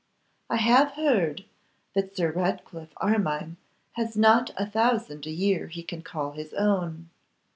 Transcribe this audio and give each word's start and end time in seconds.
I 0.49 0.55
have 0.55 0.93
heard 0.93 1.45
that 1.93 2.15
Sir 2.17 2.31
Ratcliffe 2.31 2.89
Armine 2.97 3.57
has 3.91 4.17
not 4.17 4.49
a 4.57 4.65
thousand 4.67 5.27
a 5.27 5.31
year 5.31 5.67
he 5.67 5.83
can 5.83 6.01
call 6.01 6.31
his 6.31 6.55
own. 6.55 7.11